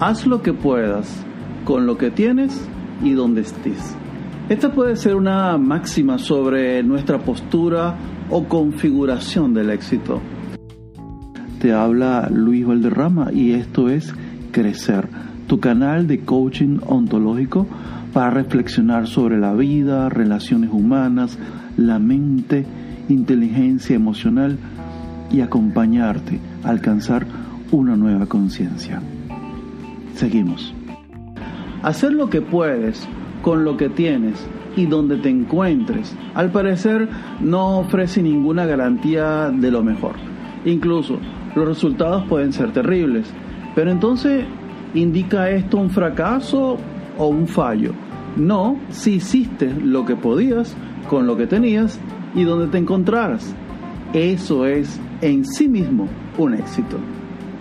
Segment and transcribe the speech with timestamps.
[0.00, 1.22] Haz lo que puedas
[1.66, 2.66] con lo que tienes
[3.04, 3.94] y donde estés.
[4.48, 7.96] Esta puede ser una máxima sobre nuestra postura
[8.30, 10.22] o configuración del éxito.
[11.60, 14.14] Te habla Luis Valderrama y esto es
[14.52, 15.06] Crecer,
[15.46, 17.66] tu canal de coaching ontológico
[18.14, 21.38] para reflexionar sobre la vida, relaciones humanas,
[21.76, 22.64] la mente,
[23.10, 24.56] inteligencia emocional
[25.30, 27.26] y acompañarte a alcanzar
[27.70, 29.02] una nueva conciencia.
[30.20, 30.74] Seguimos.
[31.82, 33.08] Hacer lo que puedes
[33.40, 37.08] con lo que tienes y donde te encuentres, al parecer
[37.40, 40.16] no ofrece ninguna garantía de lo mejor.
[40.66, 41.18] Incluso
[41.54, 43.32] los resultados pueden ser terribles.
[43.74, 44.44] Pero entonces,
[44.92, 46.76] ¿indica esto un fracaso
[47.16, 47.92] o un fallo?
[48.36, 50.76] No, si hiciste lo que podías
[51.08, 51.98] con lo que tenías
[52.34, 53.54] y donde te encontraras.
[54.12, 56.98] Eso es en sí mismo un éxito.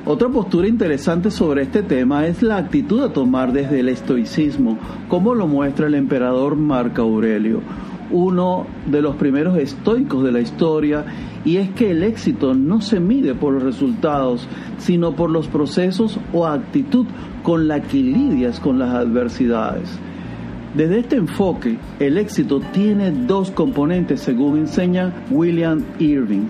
[0.06, 4.78] Otra postura interesante sobre este tema es la actitud a tomar desde el estoicismo,
[5.10, 7.62] como lo muestra el emperador Marco Aurelio,
[8.10, 11.06] uno de los primeros estoicos de la historia,
[11.44, 14.48] y es que el éxito no se mide por los resultados,
[14.78, 17.06] sino por los procesos o actitud
[17.44, 20.00] con la que lidias con las adversidades.
[20.76, 26.48] Desde este enfoque, el éxito tiene dos componentes, según enseña William Irving.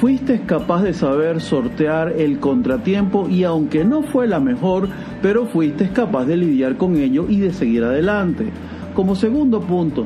[0.00, 4.90] Fuiste capaz de saber sortear el contratiempo y aunque no fue la mejor,
[5.22, 8.44] pero fuiste capaz de lidiar con ello y de seguir adelante.
[8.94, 10.04] Como segundo punto,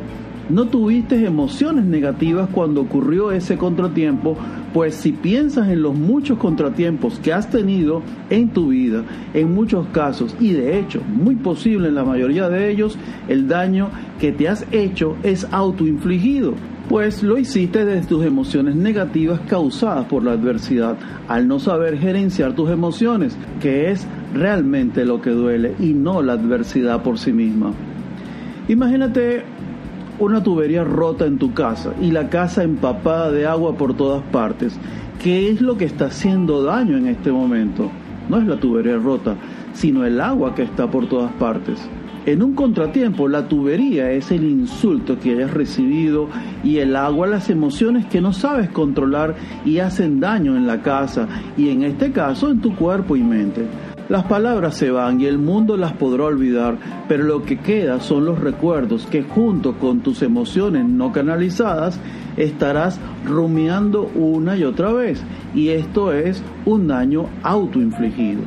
[0.48, 4.36] no tuviste emociones negativas cuando ocurrió ese contratiempo,
[4.72, 9.02] pues si piensas en los muchos contratiempos que has tenido en tu vida,
[9.34, 12.96] en muchos casos, y de hecho, muy posible en la mayoría de ellos,
[13.26, 16.54] el daño que te has hecho es autoinfligido
[16.90, 20.96] pues lo hiciste desde tus emociones negativas causadas por la adversidad,
[21.28, 26.32] al no saber gerenciar tus emociones, que es realmente lo que duele y no la
[26.32, 27.70] adversidad por sí misma.
[28.66, 29.44] Imagínate
[30.18, 34.76] una tubería rota en tu casa y la casa empapada de agua por todas partes.
[35.22, 37.88] ¿Qué es lo que está haciendo daño en este momento?
[38.28, 39.36] No es la tubería rota,
[39.74, 41.78] sino el agua que está por todas partes.
[42.30, 46.28] En un contratiempo, la tubería es el insulto que hayas recibido
[46.62, 51.26] y el agua las emociones que no sabes controlar y hacen daño en la casa
[51.56, 53.66] y en este caso en tu cuerpo y mente.
[54.08, 56.76] Las palabras se van y el mundo las podrá olvidar,
[57.08, 61.98] pero lo que queda son los recuerdos que junto con tus emociones no canalizadas
[62.36, 65.20] estarás rumiando una y otra vez
[65.52, 68.42] y esto es un daño autoinfligido.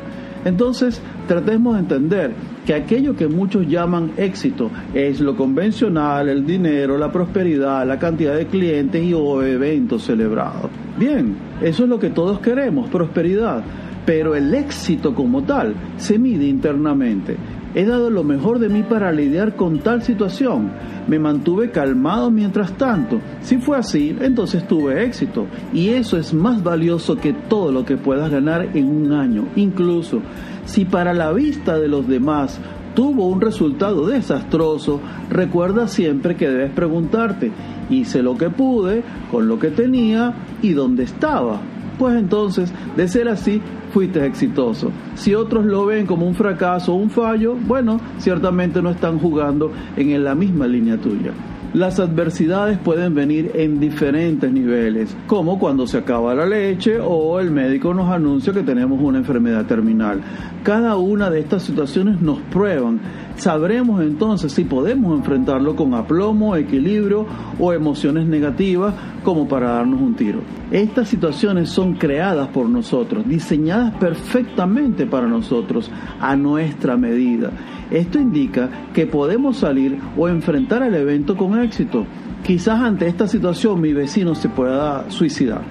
[0.45, 2.33] Entonces, tratemos de entender
[2.65, 8.35] que aquello que muchos llaman éxito es lo convencional, el dinero, la prosperidad, la cantidad
[8.35, 10.69] de clientes y o eventos celebrados.
[10.97, 13.63] Bien, eso es lo que todos queremos, prosperidad,
[14.05, 17.37] pero el éxito como tal se mide internamente.
[17.75, 20.71] He dado lo mejor de mí para lidiar con tal situación.
[21.07, 23.19] Me mantuve calmado mientras tanto.
[23.41, 25.47] Si fue así, entonces tuve éxito.
[25.73, 29.47] Y eso es más valioso que todo lo que puedas ganar en un año.
[29.55, 30.21] Incluso
[30.65, 32.59] si para la vista de los demás
[32.95, 37.51] tuvo un resultado desastroso, recuerda siempre que debes preguntarte,
[37.89, 41.59] hice lo que pude, con lo que tenía y dónde estaba.
[41.97, 43.61] Pues entonces, de ser así,
[43.91, 44.91] fuiste exitoso.
[45.15, 49.71] Si otros lo ven como un fracaso o un fallo, bueno, ciertamente no están jugando
[49.95, 51.31] en la misma línea tuya.
[51.73, 57.49] Las adversidades pueden venir en diferentes niveles, como cuando se acaba la leche o el
[57.49, 60.21] médico nos anuncia que tenemos una enfermedad terminal.
[60.61, 62.99] Cada una de estas situaciones nos prueban.
[63.35, 67.25] Sabremos entonces si podemos enfrentarlo con aplomo, equilibrio
[67.59, 70.39] o emociones negativas como para darnos un tiro.
[70.71, 75.89] Estas situaciones son creadas por nosotros, diseñadas perfectamente para nosotros,
[76.19, 77.51] a nuestra medida.
[77.91, 82.05] Esto indica que podemos salir o enfrentar el evento con éxito.
[82.43, 85.61] Quizás ante esta situación mi vecino se pueda suicidar.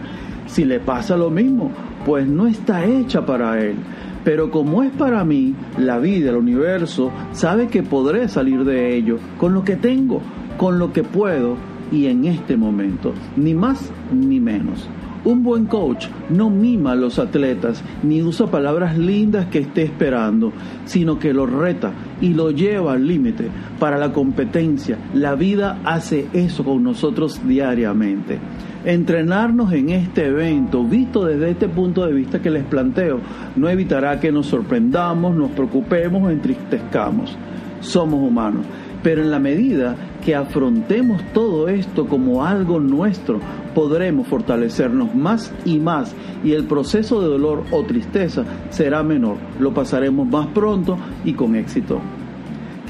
[0.46, 1.70] Si le pasa lo mismo,
[2.04, 3.76] pues no está hecha para él.
[4.24, 9.18] Pero como es para mí, la vida, el universo, sabe que podré salir de ello
[9.38, 10.20] con lo que tengo,
[10.56, 11.56] con lo que puedo
[11.90, 14.88] y en este momento, ni más ni menos.
[15.24, 20.52] Un buen coach no mima a los atletas ni usa palabras lindas que esté esperando,
[20.84, 23.48] sino que lo reta y lo lleva al límite
[23.78, 24.98] para la competencia.
[25.14, 28.40] La vida hace eso con nosotros diariamente.
[28.84, 33.20] Entrenarnos en este evento, visto desde este punto de vista que les planteo,
[33.54, 37.36] no evitará que nos sorprendamos, nos preocupemos o entristezcamos.
[37.80, 38.64] Somos humanos
[39.02, 43.40] Pero en la medida que afrontemos todo esto como algo nuestro,
[43.74, 46.14] podremos fortalecernos más y más
[46.44, 49.36] y el proceso de dolor o tristeza será menor.
[49.58, 52.00] Lo pasaremos más pronto y con éxito.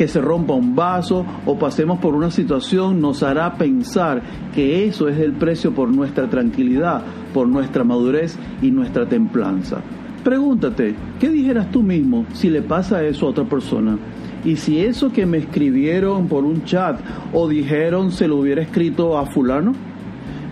[0.02, 4.20] Que se rompa un vaso o pasemos por una situación nos hará pensar
[4.52, 9.80] que eso es el precio por nuestra tranquilidad, por nuestra madurez y nuestra templanza.
[10.24, 13.96] Pregúntate, ¿qué dijeras tú mismo si le pasa eso a otra persona?
[14.44, 16.98] Y si eso que me escribieron por un chat
[17.32, 19.70] o dijeron se lo hubiera escrito a fulano,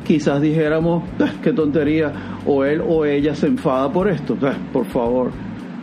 [0.07, 2.13] quizás dijéramos, ah, qué tontería,
[2.47, 5.33] o él o ella se enfada por esto, ah, por favor.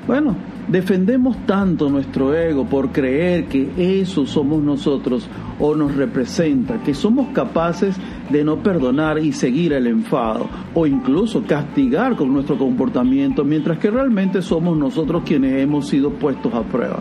[0.08, 0.38] Bueno,
[0.68, 5.28] defendemos tanto nuestro ego por creer que eso somos nosotros
[5.60, 7.96] o nos representa, que somos capaces
[8.30, 13.90] de no perdonar y seguir el enfado o incluso castigar con nuestro comportamiento, mientras que
[13.90, 17.00] realmente somos nosotros quienes hemos sido puestos a prueba.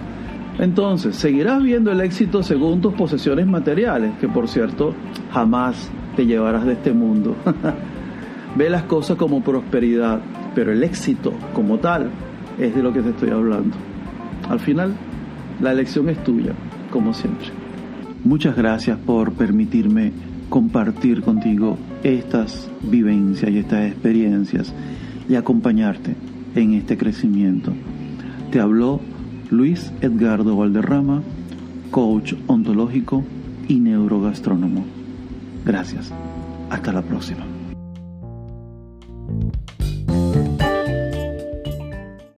[0.59, 4.95] Entonces, seguirás viendo el éxito según tus posesiones materiales, que por cierto,
[5.31, 7.37] jamás te llevarás de este mundo.
[8.57, 10.23] Ve las cosas como prosperidad,
[10.55, 12.11] pero el éxito como tal
[12.59, 13.77] es de lo que te estoy hablando.
[14.49, 14.95] Al final,
[15.61, 16.53] la elección es tuya,
[16.91, 17.49] como siempre.
[18.25, 20.13] Muchas gracias por permitirme
[20.49, 24.73] compartir contigo estas vivencias y estas experiencias
[25.29, 26.15] y acompañarte
[26.55, 27.73] en este crecimiento.
[28.51, 29.01] Te habló
[29.51, 31.23] Luis Edgardo Valderrama,
[31.91, 33.25] coach ontológico
[33.69, 34.85] y neurogastrónomo.
[35.65, 36.13] Gracias.
[36.71, 37.56] Hasta la próxima.